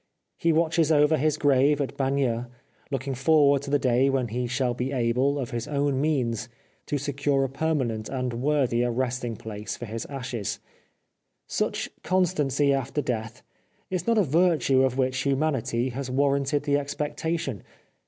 [0.35, 2.45] He watches over his grave at Bagneux,
[2.89, 6.49] looking forward to the day when he shall be able, of his own means,
[6.87, 10.57] to secure a permanent and worthier resting place for his ashes.
[11.45, 13.43] Such constancy after death
[13.91, 17.61] is not a virtue of which humanity has warranted the expectation.